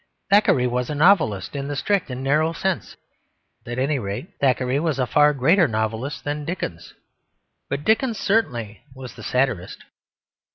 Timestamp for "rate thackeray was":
3.99-4.97